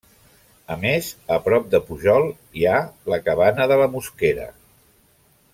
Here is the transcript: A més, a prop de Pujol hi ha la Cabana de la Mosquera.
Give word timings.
A 0.75 0.77
més, 0.85 1.09
a 1.35 1.37
prop 1.49 1.67
de 1.75 1.81
Pujol 1.91 2.25
hi 2.61 2.65
ha 2.71 2.81
la 3.15 3.21
Cabana 3.29 3.71
de 3.73 3.81
la 3.85 3.89
Mosquera. 3.97 4.49